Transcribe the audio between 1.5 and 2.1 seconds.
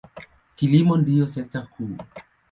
kuu.